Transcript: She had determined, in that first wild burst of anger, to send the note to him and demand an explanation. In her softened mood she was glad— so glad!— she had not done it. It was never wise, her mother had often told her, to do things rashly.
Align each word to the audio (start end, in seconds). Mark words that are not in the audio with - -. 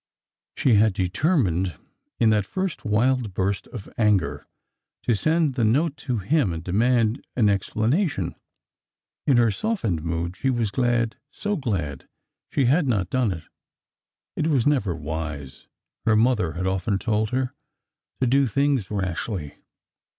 She 0.57 0.73
had 0.73 0.93
determined, 0.93 1.77
in 2.19 2.31
that 2.31 2.47
first 2.47 2.83
wild 2.83 3.35
burst 3.35 3.67
of 3.67 3.87
anger, 3.99 4.47
to 5.03 5.13
send 5.15 5.53
the 5.53 5.63
note 5.63 5.95
to 5.97 6.17
him 6.17 6.51
and 6.51 6.63
demand 6.63 7.23
an 7.35 7.49
explanation. 7.49 8.33
In 9.27 9.37
her 9.37 9.51
softened 9.51 10.01
mood 10.03 10.35
she 10.35 10.49
was 10.49 10.71
glad— 10.71 11.17
so 11.29 11.55
glad!— 11.55 12.07
she 12.49 12.65
had 12.65 12.87
not 12.87 13.11
done 13.11 13.31
it. 13.31 13.43
It 14.35 14.47
was 14.47 14.65
never 14.65 14.95
wise, 14.95 15.67
her 16.07 16.15
mother 16.15 16.53
had 16.53 16.65
often 16.65 16.97
told 16.97 17.29
her, 17.29 17.53
to 18.21 18.25
do 18.25 18.47
things 18.47 18.89
rashly. 18.89 19.53